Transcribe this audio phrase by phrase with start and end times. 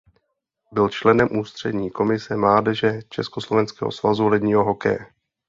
[0.71, 4.99] Byl členem ústřední komise mládeže Československého svazu ledního hokeje.